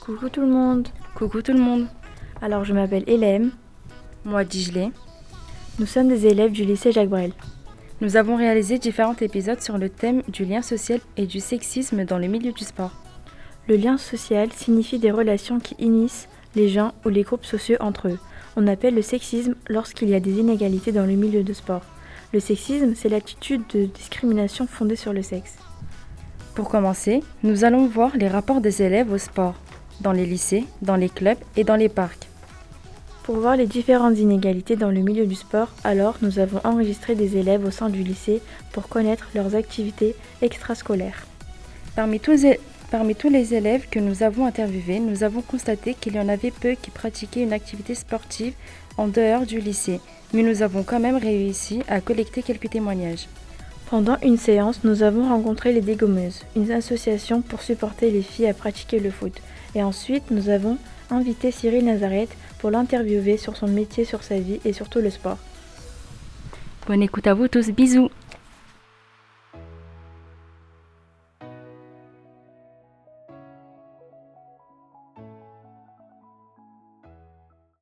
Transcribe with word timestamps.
Coucou 0.00 0.28
tout 0.28 0.40
le 0.40 0.46
monde. 0.46 0.88
Coucou 1.14 1.42
tout 1.42 1.52
le 1.52 1.58
monde. 1.58 1.86
Alors 2.40 2.64
je 2.64 2.72
m'appelle 2.72 3.04
Hélène. 3.06 3.50
Moi 4.24 4.44
Digelé. 4.44 4.90
Nous 5.78 5.86
sommes 5.86 6.08
des 6.08 6.26
élèves 6.26 6.52
du 6.52 6.64
lycée 6.64 6.92
Jacques 6.92 7.08
Brel. 7.08 7.32
Nous 8.00 8.16
avons 8.16 8.36
réalisé 8.36 8.78
différents 8.78 9.16
épisodes 9.20 9.60
sur 9.60 9.76
le 9.76 9.90
thème 9.90 10.22
du 10.28 10.46
lien 10.46 10.62
social 10.62 11.00
et 11.16 11.26
du 11.26 11.40
sexisme 11.40 12.04
dans 12.04 12.18
le 12.18 12.28
milieu 12.28 12.52
du 12.52 12.64
sport. 12.64 12.92
Le 13.68 13.76
lien 13.76 13.98
social 13.98 14.50
signifie 14.52 14.98
des 14.98 15.10
relations 15.10 15.58
qui 15.58 15.74
unissent 15.78 16.28
les 16.54 16.68
gens 16.68 16.92
ou 17.04 17.10
les 17.10 17.22
groupes 17.22 17.44
sociaux 17.44 17.76
entre 17.80 18.08
eux. 18.08 18.18
On 18.56 18.66
appelle 18.66 18.94
le 18.94 19.02
sexisme 19.02 19.56
lorsqu'il 19.68 20.08
y 20.08 20.14
a 20.14 20.20
des 20.20 20.38
inégalités 20.38 20.92
dans 20.92 21.06
le 21.06 21.14
milieu 21.14 21.42
de 21.42 21.52
sport. 21.52 21.82
Le 22.34 22.40
sexisme, 22.40 22.94
c'est 22.96 23.08
l'attitude 23.08 23.62
de 23.72 23.84
discrimination 23.84 24.66
fondée 24.66 24.96
sur 24.96 25.12
le 25.12 25.22
sexe. 25.22 25.54
Pour 26.56 26.68
commencer, 26.68 27.22
nous 27.44 27.62
allons 27.62 27.86
voir 27.86 28.16
les 28.16 28.26
rapports 28.26 28.60
des 28.60 28.82
élèves 28.82 29.12
au 29.12 29.18
sport, 29.18 29.54
dans 30.00 30.10
les 30.10 30.26
lycées, 30.26 30.64
dans 30.82 30.96
les 30.96 31.08
clubs 31.08 31.38
et 31.56 31.62
dans 31.62 31.76
les 31.76 31.88
parcs. 31.88 32.26
Pour 33.22 33.36
voir 33.36 33.56
les 33.56 33.68
différentes 33.68 34.18
inégalités 34.18 34.74
dans 34.74 34.90
le 34.90 35.00
milieu 35.00 35.26
du 35.26 35.36
sport, 35.36 35.68
alors 35.84 36.16
nous 36.22 36.40
avons 36.40 36.60
enregistré 36.64 37.14
des 37.14 37.36
élèves 37.36 37.64
au 37.64 37.70
sein 37.70 37.88
du 37.88 38.02
lycée 38.02 38.42
pour 38.72 38.88
connaître 38.88 39.28
leurs 39.36 39.54
activités 39.54 40.16
extrascolaires. 40.42 41.28
Parmi 41.94 42.18
tous, 42.18 42.44
parmi 42.90 43.14
tous 43.14 43.28
les 43.28 43.54
élèves 43.54 43.88
que 43.90 43.98
nous 43.98 44.22
avons 44.22 44.46
interviewés, 44.46 45.00
nous 45.00 45.22
avons 45.22 45.42
constaté 45.42 45.94
qu'il 45.94 46.14
y 46.14 46.20
en 46.20 46.28
avait 46.28 46.50
peu 46.50 46.72
qui 46.80 46.90
pratiquaient 46.90 47.42
une 47.42 47.52
activité 47.52 47.94
sportive 47.94 48.54
en 48.96 49.08
dehors 49.08 49.46
du 49.46 49.60
lycée, 49.60 50.00
mais 50.32 50.42
nous 50.42 50.62
avons 50.62 50.82
quand 50.82 51.00
même 51.00 51.16
réussi 51.16 51.82
à 51.88 52.00
collecter 52.00 52.42
quelques 52.42 52.70
témoignages. 52.70 53.28
Pendant 53.90 54.16
une 54.22 54.38
séance, 54.38 54.82
nous 54.82 55.02
avons 55.02 55.28
rencontré 55.28 55.72
les 55.72 55.80
Dégommeuses, 55.80 56.42
une 56.56 56.72
association 56.72 57.42
pour 57.42 57.62
supporter 57.62 58.10
les 58.10 58.22
filles 58.22 58.48
à 58.48 58.54
pratiquer 58.54 58.98
le 58.98 59.10
foot. 59.10 59.40
Et 59.74 59.82
ensuite, 59.82 60.30
nous 60.30 60.48
avons 60.48 60.78
invité 61.10 61.50
Cyril 61.50 61.84
Nazareth 61.84 62.34
pour 62.58 62.70
l'interviewer 62.70 63.36
sur 63.36 63.56
son 63.56 63.68
métier, 63.68 64.04
sur 64.04 64.22
sa 64.22 64.38
vie 64.38 64.60
et 64.64 64.72
surtout 64.72 65.00
le 65.00 65.10
sport. 65.10 65.38
Bonne 66.86 67.02
écoute 67.02 67.26
à 67.26 67.34
vous 67.34 67.48
tous, 67.48 67.70
bisous 67.70 68.10